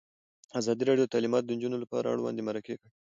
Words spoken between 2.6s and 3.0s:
کړي.